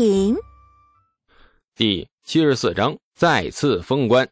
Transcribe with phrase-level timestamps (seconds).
[0.00, 0.34] 请。
[1.76, 4.26] 第七十四章再次封关。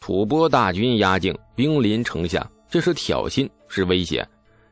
[0.00, 4.28] 吐蕃大军压境，兵临城下，这是挑衅，是威胁。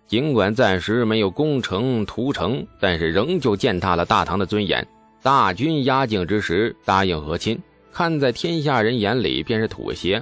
[0.08, 4.84] 尽管暂时没有攻城屠城，但是仍旧践踏了大唐的尊严。
[5.22, 7.56] 大军压境之时，答应和亲，
[7.92, 10.20] 看在天下人眼里便是妥协。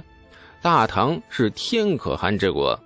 [0.61, 2.79] 大唐是天可汗之国，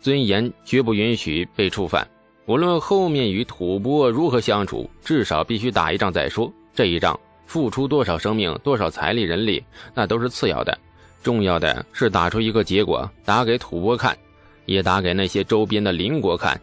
[0.00, 2.06] 尊严绝不允许被触犯。
[2.46, 6.52] 无论后面与吐蕃如何相处，至少必须打一仗再说。
[6.74, 7.18] 这一仗。
[7.48, 9.62] 付出多少生命、多少财力、人力，
[9.94, 10.76] 那都是次要的，
[11.22, 14.18] 重要的是打出一个结果，打给吐蕃看，
[14.64, 16.60] 也打给那些周边的邻国看。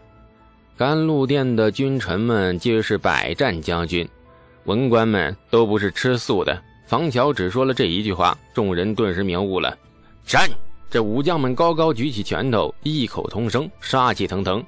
[0.76, 4.06] 甘露殿的君臣们皆是百战将军，
[4.66, 6.62] 文官们都不是吃素的。
[6.86, 9.78] 房乔只说了这一句话，众人顿时明悟了。
[10.26, 10.50] 战！
[10.90, 14.62] 这武将们高高举起拳头，异口同声，杀气腾腾。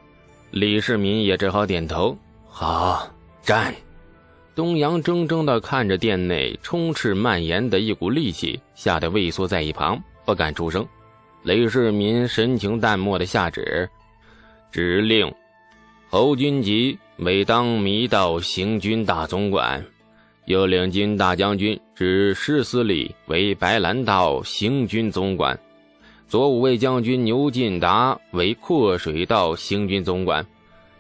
[0.56, 2.18] 李世民也只好点头。
[2.48, 3.76] 好，战！
[4.56, 10.88] 东阳怔怔地看着殿内充斥蔓延的一股戾气，吓得畏缩在一旁，不敢出声。
[11.44, 13.90] 雷世民神情淡漠地下旨：
[14.72, 15.30] 指令
[16.10, 19.86] 侯君集为当弥道行军大总管，
[20.46, 25.60] 又领金大将军指施思礼为白兰道行军总管，
[26.28, 30.46] 左武卫将军牛进达为阔水道行军总管。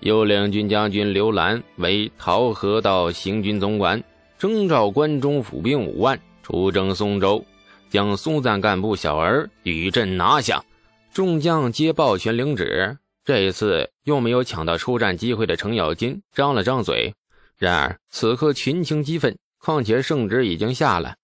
[0.01, 4.03] 右领军将军刘兰为桃河道行军总管，
[4.37, 7.43] 征召关中府兵五万，出征松州，
[7.89, 10.63] 将松赞干部小儿与朕拿下。
[11.11, 12.97] 众将皆抱拳领旨。
[13.23, 17.15] 这一次又没有抢到出战机会的程咬金张了张嘴，
[17.57, 21.15] 然而此刻群情激愤，况且圣旨已经下了，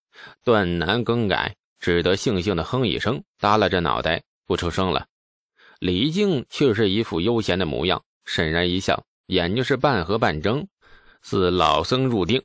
[0.44, 5.08] 断难更改，只得悻悻地哼一声，耷拉着脑袋不出声了。
[5.80, 8.02] 李靖却是一副悠闲的模样。
[8.24, 10.66] 沈然一笑，眼睛是半合半睁，
[11.24, 12.42] 似老僧入定。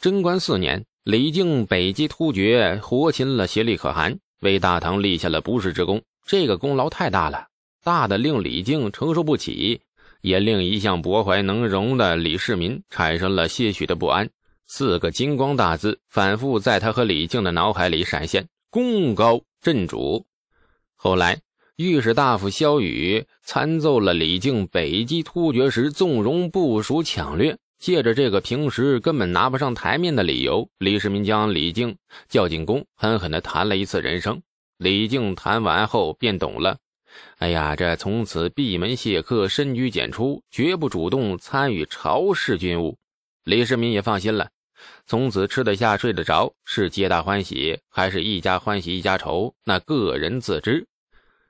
[0.00, 6.00] 贞观四年，李靖北击突厥，活擒了协力可汗，为大唐立下了不世之功。
[6.24, 7.48] 这个功劳太大了，
[7.82, 9.80] 大的令李靖承受不起，
[10.20, 14.30] 也令一向博怀能容的李世民产生了些许的不安。
[14.68, 20.26] 四个金光大字反复在他和李靖的脑海里闪现：功高震主。
[20.96, 21.40] 后来。
[21.80, 31.96] 御史大夫萧雨参奏了李靖北击突厥时纵容部署抢掠，借着这个平时根本拿不上台面的理由，李世民将李靖
[32.28, 34.42] 叫进宫，狠狠地谈了一次人生。
[34.76, 36.78] 李靖谈完后便懂了，
[37.36, 42.98] 哎呀，这从此闭门谢客，深居简出，绝不主动参与朝事军务。
[43.44, 44.50] 李世民也放心了，
[45.06, 50.86] 从此吃得下睡得着，是皆大欢喜，还是一家欢喜一家愁，那个人自知。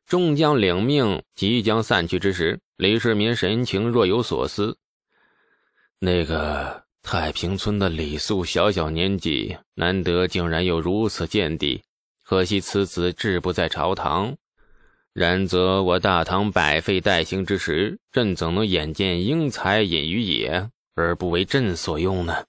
[0.06, 4.78] 众将领命，即将散去之时，李世民神情若有所思。
[5.98, 11.82] 那个太平村的李素，小小年纪，难得竟然有如此见地，
[12.24, 14.36] 可惜此子志不在朝堂。
[15.12, 22.44] 然则我大唐百废待兴之时，朕怎能眼见英才隐于野，而不为朕所用呢？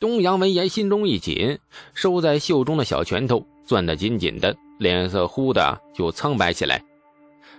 [0.00, 1.58] 东阳闻言，心中一紧，
[1.94, 4.54] 收在袖中的小拳头攥得紧紧的。
[4.78, 6.84] 脸色忽的就苍白起来，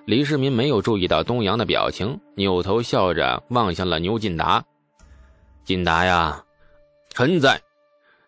[0.06, 4.64] 李世民没有注意到东阳的表情，扭头笑着望向了牛进达。
[5.64, 6.44] 进达呀，
[7.10, 7.60] 臣在。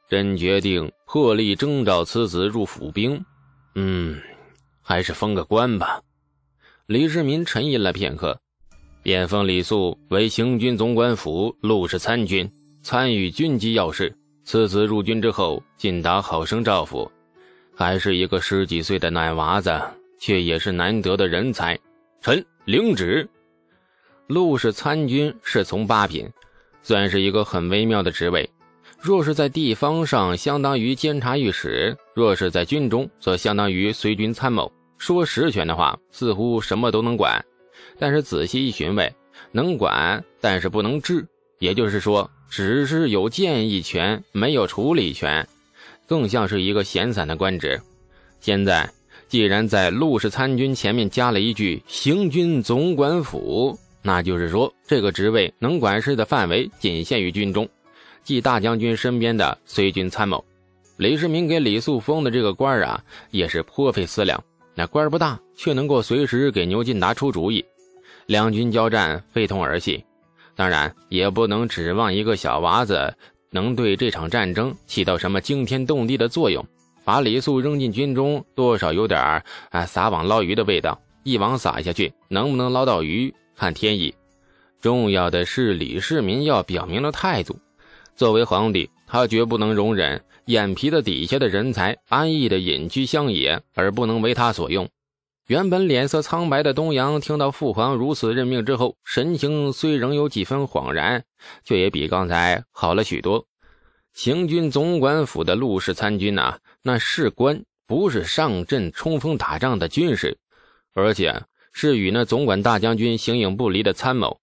[0.10, 3.22] 朕决定破例征召此子入府兵。
[3.76, 4.18] 嗯，
[4.82, 6.02] 还是封个官吧。
[6.86, 8.40] 李世民沉吟了片刻，
[9.04, 12.50] 便封李肃为行军总管府陆氏参军，
[12.88, 14.16] 参与军机要事。
[14.46, 17.12] 次子入军之后，进达好生照拂。
[17.76, 19.78] 还是一个十几岁的奶娃子，
[20.18, 21.78] 却也是难得的人才。
[22.22, 23.28] 臣领旨。
[24.28, 26.30] 陆氏参军是从八品，
[26.82, 28.50] 算是一个很微妙的职位。
[29.02, 34.72] 若是在地方上，相当于监察御史；若是在军中，则相当于随军参谋。
[34.98, 37.44] 说实权的话，似乎什么都能管。
[38.00, 39.14] 但是仔细一询问，
[39.52, 41.28] 能管，但是不能治。
[41.60, 45.48] 也就是说，只是有建议权，没有处理权。
[46.06, 47.82] 更像是一个闲散的官职。
[48.40, 48.90] 现在
[49.28, 57.68] 既然在陆氏参军前面加了一句“行军总管府”，那就是说这个职位能管事的范围仅限于军中，
[58.24, 60.42] 即大将军身边的随军参谋。
[60.96, 64.42] 李世民给李素封的这个官啊，也是颇费思量。
[64.74, 67.66] 那官儿不大，却能够随时给牛进达出主意，
[68.28, 70.02] 两军交战非同儿戏。
[70.58, 73.16] 当然，也不能指望一个小娃子。
[73.50, 76.66] 能对这场战争起到什么惊天动地的作用？
[77.06, 81.00] 把李肃扔进军中，多少有点儿啊撒网捞鱼的味道。
[81.24, 84.14] 一网撒下去，能不能捞到鱼，看天意。
[84.82, 87.58] 重要的是李世民要表明了态度。
[88.16, 94.90] 作为皇帝，他绝不能容忍眼皮子底下的人才安逸的隐居乡野，而不能为他所用。
[95.48, 101.24] 原本脸色苍白的东阳，听到父皇如此任命之后，神情虽仍有几分恍然，
[101.64, 103.46] 却也比刚才好了许多。
[104.14, 110.38] 行军总管府的陆氏参军呐，那士官不是上阵冲锋打仗的军士，
[110.94, 111.42] 而且
[111.72, 114.42] 是与那总管大将军形影不离的参谋。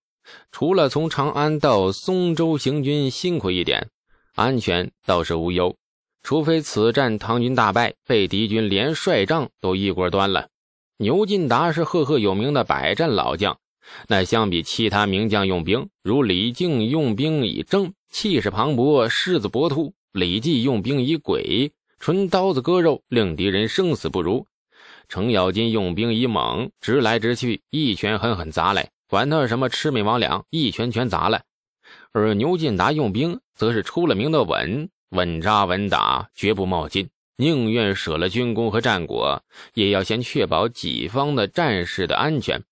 [0.52, 3.90] 除了从长安到松州行军辛苦一点，
[4.34, 5.76] 安全倒是无忧。
[6.22, 10.48] 除非此战唐军大败，被敌军连帅帐都一锅端了。
[10.96, 13.58] 牛进达是赫赫有名的百战老将，
[14.06, 24.44] 那相比其他名将用兵，如李靖用兵以正，气势磅礴，狮子搏突；李绩用兵以诡，纯刀子割肉，令敌人生死不如；
[25.08, 31.42] 程咬金用兵以猛，直来直去，一拳狠狠砸来，管他什么魑魅魍魉，一拳拳砸来。
[32.12, 37.08] 而牛进达用兵则是出了名的稳，稳扎稳打，绝不冒进。
[37.36, 39.42] 宁愿舍了军功和战果，
[39.74, 42.62] 也要先确保己方的战士的安全。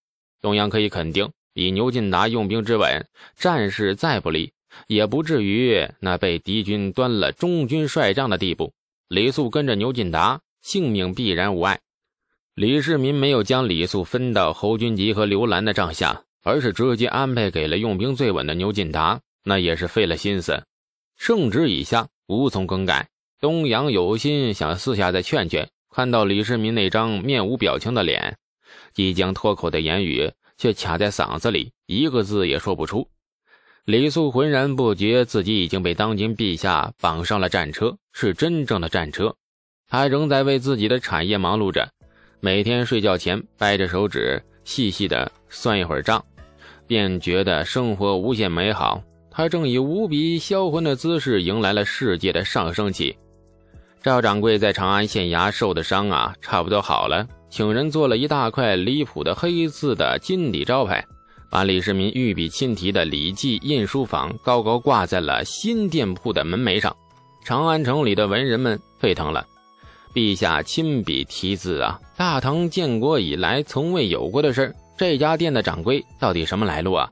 [0.41, 3.07] 东阳可以肯定，以牛进达用兵之稳，
[3.37, 4.53] 战事再不利，
[4.87, 8.73] 也不至于那被敌军端了中军帅帐的地步。
[9.09, 11.81] 李肃跟着牛进达，性命必然无碍。
[12.55, 20.63] 李世民没有将李肃分到侯君集和刘兰的帐下，而是直接安排给了用兵最稳的牛进达，那也是费了心思。
[21.17, 23.09] 圣旨已下，无从更改。
[23.43, 28.39] 东阳有心想私下再劝劝，看到李世民那张面无表情的脸，
[28.95, 33.09] 即将脱口的言语却卡在嗓子里，一个字也说不出。
[33.85, 39.35] 李素浑然不觉自己已经被当今陛下绑上了战车，是真正的战车。
[39.89, 41.91] 他仍在为自己的产业忙碌着，
[42.39, 46.25] 每天睡觉前掰着手指细细的算一会儿账，
[46.87, 49.03] 便觉得生活无限美好。
[49.33, 53.17] 他正以无比销魂的姿势迎来了世界的上升期。
[54.03, 61.05] 赵掌柜在长安县衙受的伤啊，差不多好了，请人做了一大块离谱的黑字的金底招牌，
[61.49, 66.95] 把李世民御笔亲题的礼记印书坊高高挂在了新店铺的门楣上。
[67.45, 69.47] 长安城里的文人们沸腾了，
[70.13, 77.09] 陛下亲笔题字啊，大唐建国以来从未有过的事这家店的掌柜到底什么来路啊？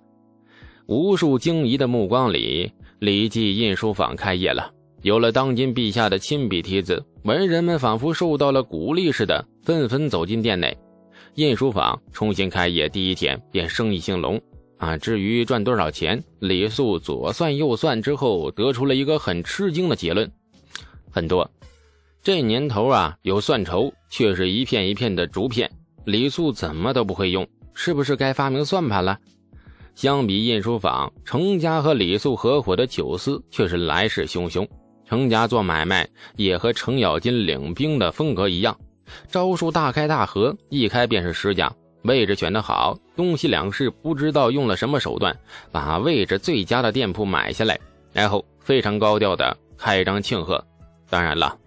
[0.86, 4.72] 无数惊疑的目光里，礼记印书坊开业了。
[5.02, 10.76] 有了当今陛下的亲笔题字，文人们仿佛受到了鼓励似的，纷纷走进店内。
[11.36, 14.38] 印书坊重新开业第一天便生意兴隆
[14.76, 14.98] 啊！
[14.98, 20.30] 至于赚多少钱，李素左算右算之后，得出了一个很吃惊的结论：
[21.10, 21.50] 很多。
[22.22, 25.70] 这年头啊，有算筹，却是一片一片的竹片。
[26.04, 29.18] 李素怎么都不会用，是不是该发明算盘了？
[29.94, 34.68] 相比印书坊，程家和李素合伙的酒肆却是来势汹汹。
[35.10, 38.78] 程家做买卖也和程咬金领兵的风格一样，
[39.28, 41.68] 招数大开大合，一开便是十家，
[42.02, 45.36] 位置选得好，东西两市不知道用了什么手段，
[45.72, 47.76] 把位置最佳的店铺买下来，
[48.12, 50.64] 然后非常高调的开张庆贺。
[51.08, 51.58] 当然了，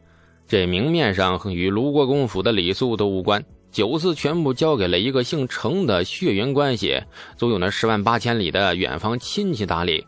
[0.47, 3.43] 这明面上与卢国公府的礼数都无关，
[3.73, 6.97] 酒肆全部交给了一个姓程的血缘关系
[7.35, 10.07] 足有那十万八千里的远方亲戚打理。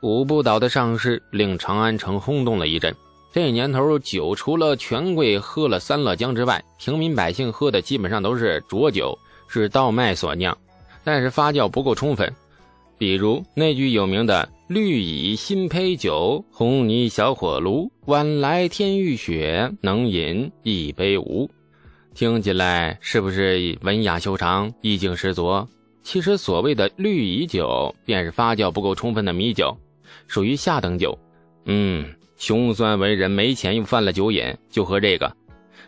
[0.00, 2.94] 五步倒的上市令长安城轰动了一阵。
[3.32, 9.16] 这年头，酒除了权贵喝了三乐江之外，平民百姓喝的基本上都是浊酒，
[9.46, 10.56] 是稻麦所酿，
[11.04, 12.32] 但是发酵不够充分。
[12.98, 21.48] 比如那句有名的“绿蚁新醅酒，红泥小火炉，晚来天欲雪，能饮一杯无”，
[22.14, 25.66] 听起来是不是文雅修长、意境十足？
[26.02, 29.76] 其实所谓的绿蚁酒，便是发酵不够充分的米酒。
[30.26, 31.18] 属于下等酒，
[31.64, 32.04] 嗯，
[32.36, 35.36] 穷酸文人没钱又犯了酒瘾，就喝这个。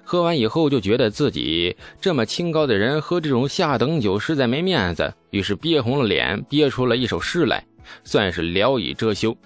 [0.05, 7.65] 喝完以后就觉得自己这么清高的人喝这种下等酒实在没面子，于是憋红了脸，憋出了一首诗来，
[8.03, 9.37] 算是聊以遮羞。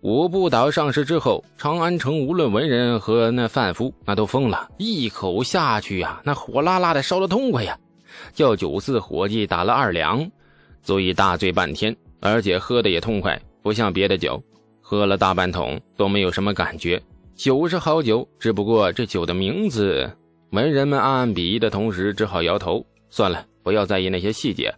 [0.00, 7.78] 五步岛上市之后，长安城无论文人和那贩夫，那都疯了，一口下去呀，那火辣辣的烧得痛快呀，
[8.32, 10.30] 叫酒肆伙计打了二两，
[10.82, 13.40] 足以大醉半天，而且喝的也痛快。
[13.64, 14.44] 不像别的酒，
[14.82, 17.02] 喝了大半桶都没有什么感觉。
[17.34, 20.14] 酒是好酒，只不过这酒的名字，
[20.50, 22.84] 文人们暗暗鄙夷的同时，只好摇头。
[23.08, 24.74] 算了，不要在意那些细节。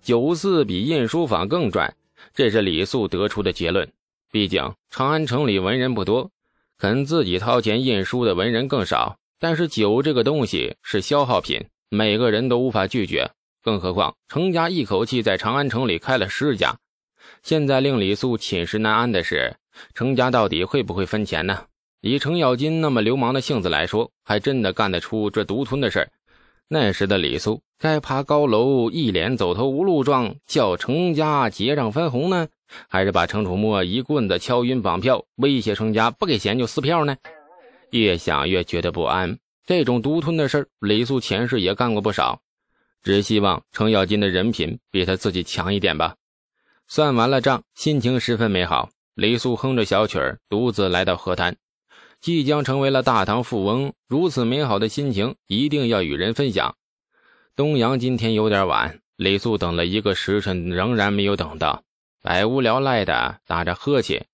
[0.00, 1.92] 酒肆比印书坊更赚，
[2.32, 3.90] 这是李素得出的结论。
[4.30, 6.30] 毕竟长安城里文人不多，
[6.78, 9.18] 肯自己掏钱印书的文人更少。
[9.40, 11.60] 但是酒这个东西是消耗品，
[11.90, 13.28] 每个人都无法拒绝。
[13.64, 16.72] 更何况程家一口气在长安城里开了十家。
[17.42, 19.56] 现在令李素寝食难安的是，
[19.94, 21.64] 程家到底会不会分钱呢？
[22.00, 26.08] 以程咬金那么流氓的性子来说，还真的干得出这独吞的事儿。
[26.68, 32.48] 那时的李素该爬高楼，一脸走投无路状，叫程家结账分红呢，
[32.88, 37.16] 还是把程楚墨一棍子敲晕绑票，威胁程家不给钱就撕票呢？
[37.90, 39.38] 越想越觉得不安。
[39.64, 42.40] 这种独吞的事儿，李素前世也干过不少。
[43.02, 46.16] 只希望程咬金的人品比他自己强一点吧。
[46.88, 48.90] 算完了账，心情十分美好。
[49.14, 51.56] 李素哼着小曲儿，独自来到河滩。
[52.20, 56.76] 即将成为了大唐富翁，如此美好的心情一定要与人分享。
[57.54, 61.82] 东阳今天有点晚，李素等了一个时辰，仍然没有等到，
[62.22, 64.26] 百无聊赖的打着呵欠，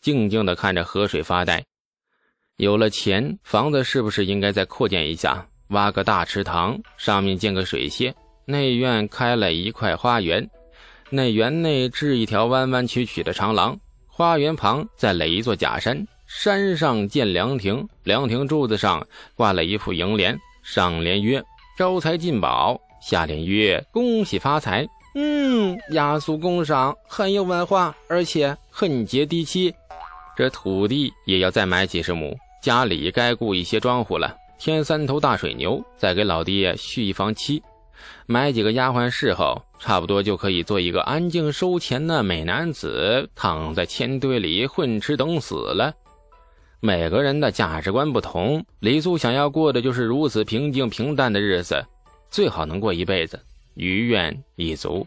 [0.00, 1.64] 静静的看着河水发呆。
[2.56, 5.46] 有了钱，房子是不是应该再扩建一下？
[5.68, 8.14] 挖个大池塘，上面建个水榭，
[8.46, 10.48] 内院开了一块花园，
[11.10, 21.42] 那园内置一条弯弯曲曲的长廊，花园旁再垒一座假山，山上建凉亭，凉亭柱子上挂了一副楹联，上联曰
[21.78, 24.86] “招财进宝”，下联曰“恭喜发财”。
[25.14, 29.74] 嗯，雅俗共赏，很有文化，而且很接地气。
[30.36, 32.36] 这土地也要再买几十亩。
[32.62, 37.62] 家里该雇一些庄户了，添三头大水牛，再给老爹续一房妻，
[38.26, 45.94] 买几个丫鬟侍候，差不多就可以做一个安静收钱的美男子，躺在钱堆里混吃等死了。
[46.80, 51.84] 每个人的价值观不同，李素想要过的就是如此平静平淡的日子，
[52.30, 53.40] 最好能过一辈子，
[53.74, 55.06] 余愿已足。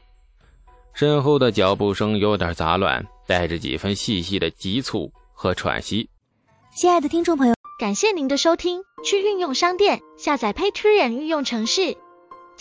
[0.93, 6.09] 身后的脚步声有点杂乱，带着几分细细的急促和喘息。
[6.75, 8.81] 亲爱的听众朋友，感谢您的收听。
[9.03, 11.97] 去运用商店下载 Patreon 运用城市，